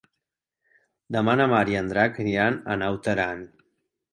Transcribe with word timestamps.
Demà 1.17 1.35
na 1.41 1.47
Mar 1.53 1.61
i 1.73 1.77
en 1.81 1.91
Drac 1.91 2.17
iran 2.25 2.59
a 2.73 2.79
Naut 2.85 3.11
Aran. 3.17 3.45